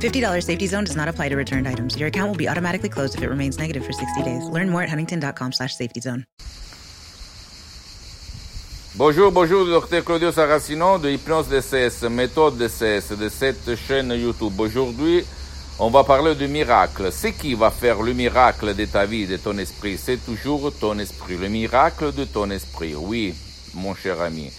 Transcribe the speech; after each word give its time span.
$50 0.00 0.42
safety 0.42 0.66
zone 0.66 0.84
does 0.84 0.96
not 0.96 1.08
apply 1.08 1.28
to 1.28 1.36
returned 1.36 1.68
items. 1.68 1.96
Your 1.96 2.08
account 2.08 2.28
will 2.28 2.36
be 2.36 2.48
automatically 2.48 2.88
closed 2.88 3.14
if 3.14 3.22
it 3.22 3.28
remains 3.28 3.58
negative 3.58 3.84
for 3.84 3.92
60 3.92 4.22
days. 4.22 4.48
Learn 4.48 4.68
more 4.68 4.82
at 4.82 4.88
huntington.com 4.88 5.52
slash 5.52 5.74
safety 5.74 6.00
zone. 6.00 6.24
Bonjour, 8.98 9.30
bonjour, 9.30 9.66
docteur 9.66 10.02
Claudio 10.02 10.32
Saracino 10.32 10.96
de 10.98 11.10
Hypnose 11.10 11.48
DCS, 11.48 12.08
méthode 12.08 12.56
DCS 12.56 13.14
de 13.18 13.28
cette 13.28 13.76
chaîne 13.76 14.10
YouTube. 14.12 14.58
Aujourd'hui, 14.58 15.22
on 15.78 15.90
va 15.90 16.02
parler 16.02 16.34
du 16.34 16.48
miracle. 16.48 17.12
Ce 17.12 17.26
qui 17.26 17.52
va 17.54 17.70
faire 17.70 18.00
le 18.00 18.14
miracle 18.14 18.74
de 18.74 18.86
ta 18.86 19.04
vie, 19.04 19.26
de 19.26 19.36
ton 19.36 19.58
esprit, 19.58 19.98
c'est 19.98 20.16
toujours 20.24 20.72
ton 20.80 20.98
esprit. 20.98 21.36
Le 21.36 21.50
miracle 21.50 22.14
de 22.14 22.24
ton 22.24 22.48
esprit. 22.50 22.94
Oui, 22.94 23.34
mon 23.74 23.94
cher 23.94 24.18
ami. 24.22 24.50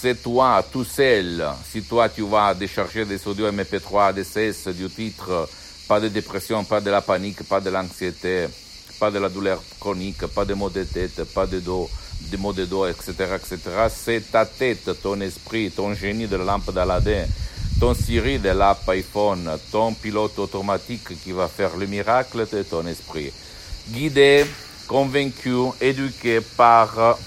C'est 0.00 0.22
toi, 0.22 0.64
tout 0.72 0.84
seul. 0.84 1.44
Si 1.68 1.82
toi, 1.82 2.08
tu 2.08 2.22
vas 2.22 2.54
décharger 2.54 3.04
des 3.04 3.26
audios 3.26 3.50
MP3 3.50 4.14
DCS 4.14 4.68
du 4.72 4.88
titre, 4.88 5.48
pas 5.88 5.98
de 5.98 6.06
dépression, 6.06 6.62
pas 6.62 6.80
de 6.80 6.88
la 6.88 7.00
panique, 7.00 7.42
pas 7.42 7.60
de 7.60 7.68
l'anxiété, 7.68 8.46
pas 9.00 9.10
de 9.10 9.18
la 9.18 9.28
douleur 9.28 9.60
chronique, 9.80 10.24
pas 10.28 10.44
de 10.44 10.54
maux 10.54 10.70
de 10.70 10.84
tête, 10.84 11.24
pas 11.34 11.46
de 11.46 11.58
dos, 11.58 11.90
de 12.30 12.36
maux 12.36 12.52
de 12.52 12.64
dos, 12.64 12.86
etc., 12.86 13.10
etc. 13.34 13.58
C'est 13.92 14.30
ta 14.30 14.46
tête, 14.46 14.88
ton 15.02 15.20
esprit, 15.20 15.72
ton 15.72 15.92
génie 15.94 16.28
de 16.28 16.36
la 16.36 16.44
lampe 16.44 16.72
d'Aladin, 16.72 17.24
ton 17.80 17.92
Siri 17.92 18.38
de 18.38 18.50
l'app 18.50 18.88
iPhone, 18.90 19.50
ton 19.72 19.94
pilote 19.94 20.38
automatique 20.38 21.20
qui 21.24 21.32
va 21.32 21.48
faire 21.48 21.76
le 21.76 21.86
miracle 21.86 22.46
de 22.52 22.62
ton 22.62 22.86
esprit. 22.86 23.32
Guidé, 23.88 24.46
convaincu, 24.86 25.72
éduqué 25.80 26.40
par, 26.56 27.18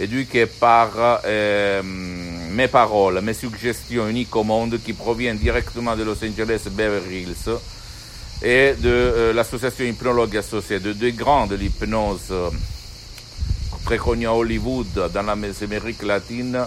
éduqué 0.00 0.46
par 0.46 0.90
euh, 1.24 1.82
mes 1.82 2.68
paroles, 2.68 3.20
mes 3.20 3.34
suggestions 3.34 4.08
uniques 4.08 4.34
au 4.34 4.44
monde 4.44 4.78
qui 4.84 4.92
proviennent 4.92 5.38
directement 5.38 5.96
de 5.96 6.02
Los 6.02 6.24
Angeles 6.24 6.62
Beverly 6.70 7.22
Hills 7.22 7.58
et 8.42 8.74
de 8.74 8.88
euh, 8.88 9.32
l'association 9.32 9.84
Hypnologue 9.84 10.36
Associée, 10.36 10.80
de 10.80 10.92
deux 10.92 11.12
grands 11.12 11.46
de 11.46 11.54
l'hypnose 11.54 12.28
euh, 12.30 12.50
très 13.84 13.98
connus 13.98 14.26
à 14.26 14.34
Hollywood, 14.34 15.10
dans 15.12 15.22
l'Amérique 15.22 16.02
latine 16.02 16.58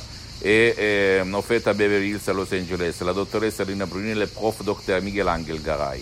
et 0.43 0.73
euh, 0.79 1.33
en 1.33 1.41
fait 1.41 1.67
à 1.67 1.73
Beverly 1.73 2.11
Hills, 2.11 2.21
à 2.27 2.33
Los 2.33 2.53
Angeles, 2.53 2.95
la 3.05 3.13
doctoresse 3.13 3.59
Rina 3.61 3.85
Bruni 3.85 4.11
et 4.11 4.15
le 4.15 4.27
prof 4.27 4.63
docteur 4.63 5.01
Miguel 5.01 5.27
Angel 5.27 5.61
Garay. 5.61 6.01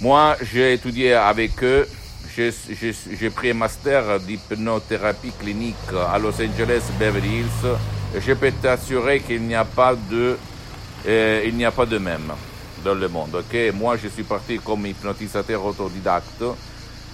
Moi, 0.00 0.36
j'ai 0.42 0.74
étudié 0.74 1.14
avec 1.14 1.62
eux, 1.62 1.88
j'ai- 2.36 3.30
pris 3.30 3.50
un 3.50 3.54
master 3.54 4.20
d'hypnothérapie 4.20 5.32
clinique 5.38 5.76
à 6.12 6.18
Los 6.18 6.34
Angeles, 6.40 6.82
Beverly 6.98 7.38
Hills, 7.40 7.76
je 8.20 8.32
peux 8.34 8.52
t'assurer 8.52 9.20
qu'il 9.20 9.42
n'y 9.42 9.54
a 9.54 9.64
pas 9.64 9.94
de, 9.94 10.36
euh, 11.06 11.42
il 11.46 11.56
n'y 11.56 11.64
a 11.64 11.72
pas 11.72 11.86
de 11.86 11.98
même 11.98 12.32
dans 12.84 12.94
le 12.94 13.08
monde. 13.08 13.42
Moi, 13.74 13.96
je 13.96 14.08
suis 14.08 14.22
parti 14.22 14.58
comme 14.58 14.86
hypnotisateur 14.86 15.64
autodidacte, 15.64 16.42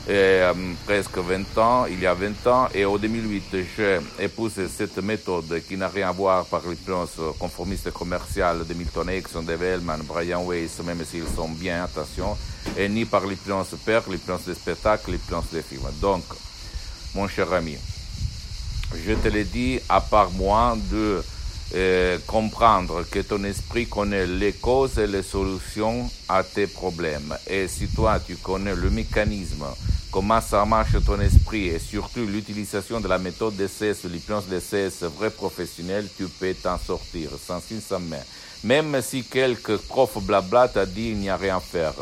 euh, 0.08 0.52
presque 0.84 1.18
20 1.18 1.58
ans, 1.58 1.86
il 1.86 2.00
y 2.00 2.06
a 2.06 2.14
20 2.14 2.46
ans, 2.48 2.68
et 2.74 2.84
en 2.84 2.96
2008, 2.96 3.56
j'ai 3.76 3.98
épousé 4.18 4.66
cette 4.68 4.98
méthode 4.98 5.62
qui 5.68 5.76
n'a 5.76 5.88
rien 5.88 6.08
à 6.08 6.12
voir 6.12 6.44
par 6.46 6.62
l'hypnose 6.66 7.20
conformiste 7.38 7.92
commerciale 7.92 8.66
de 8.66 8.74
Milton 8.74 9.08
Erickson, 9.08 9.42
Dave 9.42 9.62
Hellman, 9.62 10.00
Brian 10.02 10.42
Weiss, 10.44 10.80
même 10.84 11.04
s'ils 11.04 11.28
sont 11.36 11.48
bien, 11.48 11.84
attention, 11.84 12.36
et 12.76 12.88
ni 12.88 13.04
par 13.04 13.26
l'hypnose 13.26 13.76
père, 13.84 14.02
l'hypnose 14.10 14.44
des 14.46 14.54
spectacles, 14.54 15.12
l'hypnose 15.12 15.50
des 15.52 15.62
films. 15.62 15.88
Donc, 16.00 16.24
mon 17.14 17.28
cher 17.28 17.52
ami, 17.52 17.76
je 19.06 19.12
te 19.12 19.28
l'ai 19.28 19.44
dit, 19.44 19.78
à 19.88 20.00
part 20.00 20.30
moi, 20.32 20.76
de 20.90 21.22
euh, 21.74 22.18
comprendre 22.26 23.04
que 23.10 23.20
ton 23.20 23.44
esprit 23.44 23.86
connaît 23.86 24.26
les 24.26 24.52
causes 24.52 24.98
et 24.98 25.06
les 25.06 25.22
solutions 25.22 26.10
à 26.28 26.42
tes 26.42 26.66
problèmes. 26.66 27.34
Et 27.48 27.66
si 27.66 27.86
toi, 27.88 28.20
tu 28.20 28.36
connais 28.36 28.74
le 28.74 28.90
mécanisme, 28.90 29.64
comment 30.12 30.42
ça 30.42 30.64
marche 30.66 31.02
ton 31.04 31.18
esprit 31.20 31.68
et 31.68 31.78
surtout 31.78 32.26
l'utilisation 32.26 33.00
de 33.00 33.08
la 33.08 33.18
méthode 33.18 33.56
DCS, 33.56 34.04
l'hypnose 34.04 34.46
DCS 34.46 35.04
vrai 35.16 35.30
professionnel, 35.30 36.06
tu 36.16 36.28
peux 36.28 36.54
t'en 36.54 36.78
sortir 36.78 37.30
sans 37.44 37.60
signe, 37.60 37.80
sans 37.80 37.98
main. 37.98 38.18
Même 38.62 39.00
si 39.02 39.24
quelques 39.24 39.78
profs 39.78 40.22
blabla 40.22 40.68
t'a 40.68 40.84
dit 40.84 41.08
il 41.08 41.16
n'y 41.16 41.30
a 41.30 41.36
rien 41.36 41.56
à 41.56 41.60
faire. 41.60 41.94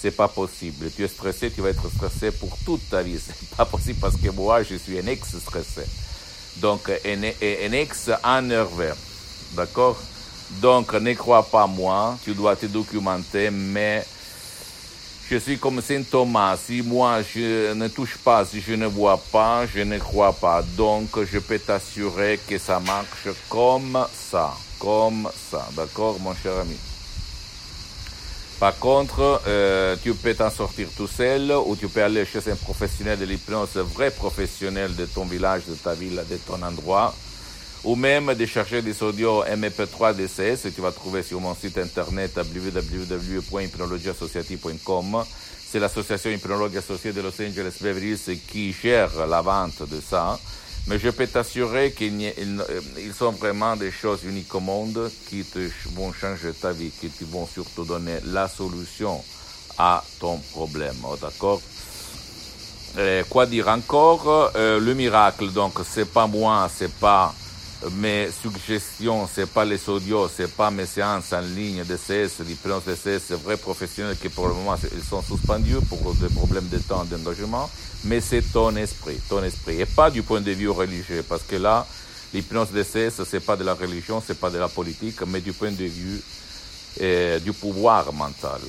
C'est 0.00 0.12
pas 0.12 0.28
possible. 0.28 0.90
Tu 0.94 1.02
es 1.02 1.08
stressé, 1.08 1.50
tu 1.50 1.60
vas 1.60 1.70
être 1.70 1.90
stressé 1.90 2.30
pour 2.30 2.56
toute 2.64 2.88
ta 2.88 3.02
vie. 3.02 3.18
C'est 3.26 3.56
pas 3.56 3.64
possible 3.64 3.98
parce 4.00 4.16
que 4.16 4.30
moi, 4.30 4.62
je 4.62 4.76
suis 4.76 4.96
un 4.96 5.06
ex-stressé. 5.08 5.82
Donc, 6.58 6.88
un, 6.88 7.22
un 7.24 7.72
ex 7.72 8.08
énervé. 8.24 8.92
D'accord? 9.54 10.00
Donc, 10.62 10.94
ne 10.94 11.12
crois 11.14 11.42
pas 11.42 11.66
moi, 11.66 12.16
tu 12.22 12.32
dois 12.32 12.54
te 12.54 12.66
documenter, 12.66 13.50
mais 13.50 14.06
je 15.30 15.36
suis 15.36 15.58
comme 15.58 15.82
Saint 15.82 16.02
Thomas. 16.02 16.56
Si 16.56 16.82
moi, 16.82 17.22
je 17.22 17.72
ne 17.74 17.88
touche 17.88 18.16
pas, 18.16 18.44
si 18.44 18.60
je 18.60 18.72
ne 18.74 18.86
vois 18.86 19.20
pas, 19.30 19.66
je 19.66 19.80
ne 19.80 19.98
crois 19.98 20.32
pas. 20.32 20.62
Donc, 20.76 21.22
je 21.30 21.38
peux 21.38 21.58
t'assurer 21.58 22.40
que 22.48 22.58
ça 22.58 22.80
marche 22.80 23.28
comme 23.48 24.06
ça. 24.14 24.54
Comme 24.78 25.28
ça. 25.50 25.68
D'accord, 25.76 26.18
mon 26.20 26.34
cher 26.34 26.52
ami? 26.60 26.76
Par 28.58 28.76
contre, 28.78 29.42
euh, 29.46 29.96
tu 30.02 30.14
peux 30.14 30.34
t'en 30.34 30.50
sortir 30.50 30.88
tout 30.96 31.06
seul 31.06 31.52
ou 31.52 31.76
tu 31.76 31.88
peux 31.88 32.02
aller 32.02 32.24
chez 32.24 32.50
un 32.50 32.56
professionnel 32.56 33.18
de 33.18 33.24
l'hypnose, 33.24 33.76
vrai 33.76 34.10
professionnel 34.10 34.96
de 34.96 35.04
ton 35.04 35.26
village, 35.26 35.62
de 35.68 35.74
ta 35.74 35.94
ville, 35.94 36.20
de 36.28 36.36
ton 36.38 36.60
endroit, 36.62 37.14
ou 37.84 37.94
même 37.94 38.34
de 38.34 38.46
chercher 38.46 38.82
des 38.82 39.00
audios 39.02 39.44
MP3 39.44 40.14
DCS 40.14 40.62
que 40.64 40.68
tu 40.68 40.80
vas 40.80 40.92
trouver 40.92 41.22
sur 41.22 41.40
mon 41.40 41.54
site 41.54 41.78
internet 41.78 42.32
www.hypnologieassociative.com. 42.36 45.24
C'est 45.70 45.78
l'association 45.78 46.30
Hypnologue 46.30 46.76
Associée 46.76 47.12
de 47.12 47.20
Los 47.20 47.40
Angeles 47.40 47.76
Beverly 47.80 48.12
Hills 48.12 48.40
qui 48.48 48.72
gère 48.72 49.26
la 49.26 49.42
vente 49.42 49.88
de 49.88 50.00
ça. 50.00 50.38
Mais 50.86 50.98
je 50.98 51.10
peux 51.10 51.26
t'assurer 51.26 51.92
qu'ils 51.92 52.32
ils 52.98 53.12
sont 53.12 53.32
vraiment 53.32 53.76
des 53.76 53.90
choses 53.90 54.24
uniques 54.24 54.54
au 54.54 54.60
monde 54.60 55.10
qui 55.28 55.44
te 55.44 55.58
vont 55.94 56.10
changer 56.12 56.52
ta 56.52 56.72
vie, 56.72 56.90
qui 56.90 57.10
te 57.10 57.24
vont 57.24 57.46
surtout 57.46 57.84
donner 57.84 58.16
la 58.24 58.48
solution 58.48 59.22
à 59.76 60.02
ton 60.18 60.38
problème. 60.52 60.96
Oh, 61.04 61.16
D'accord? 61.20 61.60
Quoi 63.28 63.44
dire 63.46 63.68
encore? 63.68 64.50
Euh, 64.56 64.80
Le 64.80 64.94
miracle, 64.94 65.52
donc, 65.52 65.74
c'est 65.86 66.10
pas 66.10 66.26
moi, 66.26 66.68
c'est 66.74 66.92
pas 66.94 67.34
mes 67.92 68.28
suggestions, 68.32 69.28
c'est 69.32 69.46
pas 69.48 69.64
les 69.64 69.88
audios, 69.88 70.28
c'est 70.34 70.50
pas 70.52 70.70
mes 70.70 70.86
séances 70.86 71.32
en 71.32 71.40
ligne 71.40 71.84
de 71.84 71.96
CS, 71.96 72.40
l'hypnose 72.44 72.84
de 72.84 72.94
CS, 72.94 73.32
vrais 73.44 73.56
professionnels 73.56 74.16
qui 74.20 74.28
pour 74.28 74.48
le 74.48 74.54
moment 74.54 74.76
ils 74.94 75.04
sont 75.04 75.22
suspendus 75.22 75.76
pour 75.88 76.14
des 76.14 76.28
problèmes 76.28 76.68
de 76.68 76.78
temps 76.78 77.04
d'engagement, 77.04 77.70
mais 78.04 78.20
c'est 78.20 78.42
ton 78.52 78.74
esprit, 78.76 79.20
ton 79.28 79.44
esprit, 79.44 79.80
et 79.80 79.86
pas 79.86 80.10
du 80.10 80.22
point 80.22 80.40
de 80.40 80.50
vue 80.50 80.68
religieux, 80.70 81.24
parce 81.28 81.42
que 81.44 81.54
là, 81.56 81.86
l'hypnose 82.34 82.72
de 82.72 82.82
CS, 82.82 83.22
c'est 83.28 83.40
pas 83.44 83.56
de 83.56 83.62
la 83.64 83.74
religion, 83.74 84.20
c'est 84.26 84.38
pas 84.38 84.50
de 84.50 84.58
la 84.58 84.68
politique, 84.68 85.20
mais 85.26 85.40
du 85.40 85.52
point 85.52 85.70
de 85.70 85.84
vue 85.84 86.20
euh, 87.00 87.38
du 87.38 87.52
pouvoir 87.52 88.12
mental. 88.12 88.60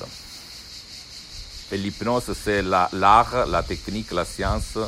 Et 1.72 1.76
l'hypnose, 1.76 2.32
c'est 2.44 2.62
la- 2.62 2.88
l'art, 2.92 3.46
la, 3.46 3.62
technique, 3.64 4.12
la 4.12 4.24
science 4.24 4.78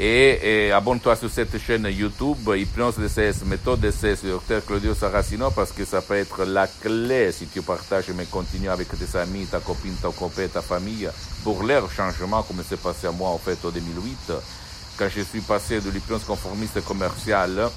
Et, 0.00 0.66
et 0.66 0.72
abonne-toi 0.72 1.16
sur 1.16 1.28
cette 1.28 1.58
chaîne 1.58 1.88
YouTube, 1.90 2.48
Hypnose 2.54 2.98
DCS, 2.98 3.44
méthode 3.46 3.80
DCS, 3.80 4.24
docteur 4.24 4.64
Claudio 4.64 4.94
Saracino, 4.94 5.50
parce 5.50 5.72
que 5.72 5.84
ça 5.84 6.02
peut 6.02 6.14
être 6.14 6.44
la 6.44 6.68
clé 6.68 7.32
si 7.32 7.46
tu 7.46 7.62
partages 7.62 8.10
mais 8.16 8.26
continues 8.26 8.68
avec 8.68 8.88
tes 8.90 9.18
amis, 9.18 9.46
ta 9.46 9.58
copine, 9.58 9.94
ton 10.00 10.12
copain, 10.12 10.46
ta 10.46 10.62
famille, 10.62 11.08
pour 11.42 11.64
leur 11.64 11.90
changement, 11.90 12.44
comme 12.44 12.62
c'est 12.68 12.80
passé 12.80 13.08
à 13.08 13.10
moi 13.10 13.30
en 13.30 13.38
fait 13.38 13.58
en 13.64 13.70
2008, 13.70 14.32
quand 14.98 15.08
je 15.08 15.22
suis 15.22 15.40
passé 15.40 15.80
de 15.80 15.90
l'hypnose 15.90 16.22
conformiste 16.24 16.84
commerciale 16.84 17.68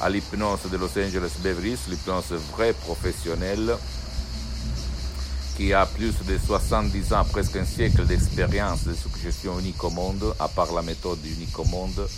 à 0.00 0.08
l'hypnose 0.08 0.70
de 0.70 0.76
Los 0.76 0.98
Angeles 0.98 1.32
Beverly 1.42 1.76
l'hypnose 1.88 2.32
vraie 2.52 2.72
professionnelle, 2.72 3.76
qui 5.56 5.74
a 5.74 5.84
plus 5.84 6.14
de 6.26 6.38
70 6.38 7.12
ans, 7.12 7.24
presque 7.24 7.56
un 7.56 7.66
siècle 7.66 8.06
d'expérience 8.06 8.84
de 8.84 8.94
suggestion 8.94 9.58
unique 9.58 9.82
au 9.84 9.90
monde, 9.90 10.34
à 10.38 10.48
part 10.48 10.72
la 10.72 10.82
méthode 10.82 11.18
unique 11.24 11.58
au 11.58 11.64
monde. 11.64 12.08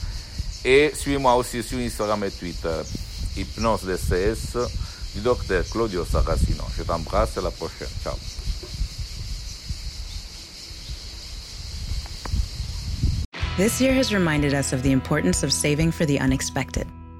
Et 0.65 0.93
suis-moi 0.95 1.35
aussi 1.35 1.63
sur 1.63 1.79
Instagram 1.79 2.23
et 2.23 2.31
Twitter, 2.31 2.83
Hypnose 3.37 3.83
DCS, 3.83 4.59
du 5.15 5.21
docteur 5.21 5.65
Claudio 5.71 6.05
Saracino. 6.05 6.65
Je 6.77 6.85
t'embrasse, 6.85 7.37
à 7.37 7.41
la 7.41 7.51
prochaine. 7.51 7.89
Ciao. 8.05 8.15
This 13.57 13.81
year 13.81 13.93
has 13.93 14.15
reminded 14.15 14.55
us 14.55 14.73
of 14.73 14.83
the 14.83 14.93
importance 14.93 15.43
of 15.43 15.53
saving 15.53 15.91
for 15.91 16.07
the 16.07 16.19
unexpected. 16.19 16.87